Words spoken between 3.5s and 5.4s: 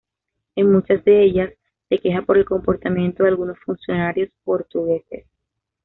funcionarios portugueses.